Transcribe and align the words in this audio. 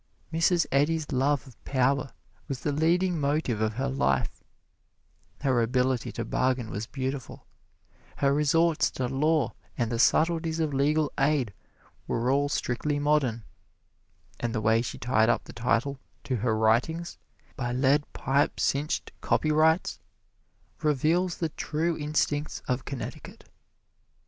Mrs. 0.33 0.65
Eddy's 0.71 1.11
love 1.11 1.45
of 1.45 1.63
power 1.63 2.11
was 2.47 2.61
the 2.61 2.71
leading 2.71 3.19
motive 3.19 3.61
of 3.61 3.73
her 3.73 3.87
life; 3.87 4.43
her 5.41 5.61
ability 5.61 6.11
to 6.13 6.25
bargain 6.25 6.71
was 6.71 6.87
beautiful; 6.87 7.45
her 8.15 8.33
resorts 8.33 8.89
to 8.89 9.05
law 9.07 9.53
and 9.77 9.91
the 9.91 9.99
subtleties 9.99 10.59
of 10.59 10.73
legal 10.73 11.11
aid 11.19 11.53
were 12.07 12.31
all 12.31 12.49
strictly 12.49 12.97
modern; 12.97 13.43
and 14.39 14.55
the 14.55 14.59
way 14.61 14.81
she 14.81 14.97
tied 14.97 15.29
up 15.29 15.43
the 15.43 15.53
title 15.53 15.99
to 16.23 16.37
her 16.37 16.57
writings 16.57 17.19
by 17.55 17.71
lead 17.71 18.11
pipe 18.11 18.59
cinched 18.59 19.11
copyrights 19.21 19.99
reveals 20.81 21.37
the 21.37 21.49
true 21.49 21.95
instincts 21.95 22.63
of 22.67 22.85
Connecticut. 22.85 23.47